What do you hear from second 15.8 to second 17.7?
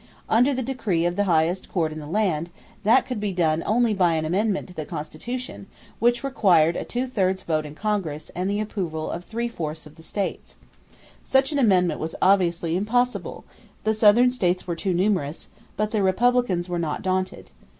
the Republicans were not daunted.